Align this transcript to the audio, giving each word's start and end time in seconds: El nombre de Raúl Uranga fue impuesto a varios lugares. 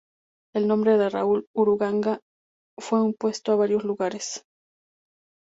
El 0.55 0.67
nombre 0.67 0.97
de 0.97 1.11
Raúl 1.11 1.45
Uranga 1.55 2.21
fue 2.79 3.01
impuesto 3.01 3.51
a 3.51 3.55
varios 3.57 3.83
lugares. 3.83 4.43